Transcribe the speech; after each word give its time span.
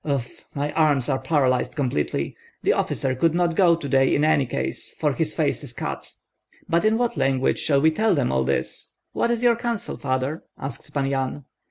Uf! 0.03 0.45
my 0.55 0.71
arms 0.73 1.09
are 1.09 1.19
paralyzed 1.21 1.75
completely. 1.75 2.35
The 2.63 2.73
officer 2.73 3.13
could 3.13 3.35
not 3.35 3.55
go 3.55 3.75
to 3.75 3.87
day 3.87 4.15
in 4.15 4.25
any 4.25 4.47
case, 4.47 4.95
for 4.97 5.13
his 5.13 5.35
face 5.35 5.63
is 5.63 5.73
cut." 5.73 6.13
"But 6.67 6.83
in 6.83 6.97
what 6.97 7.17
language 7.17 7.59
shall 7.59 7.81
we 7.81 7.91
tell 7.91 8.15
them 8.15 8.31
all 8.31 8.43
this? 8.43 8.95
What 9.11 9.29
is 9.29 9.43
your 9.43 9.55
counsel, 9.55 9.97
father?" 9.97 10.43
asked 10.57 10.91
Pan 10.91 11.05
Yan. 11.05 11.45